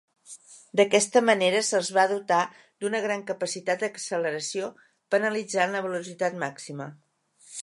D'aquesta 0.79 1.21
manera 1.25 1.59
se'ls 1.67 1.91
va 1.97 2.05
dotar 2.13 2.39
d'una 2.85 3.03
gran 3.05 3.27
capacitat 3.29 3.85
d'acceleració 3.85 4.73
penalitzant 5.17 5.79
la 5.79 5.87
velocitat 5.91 6.45
màxima. 6.47 6.95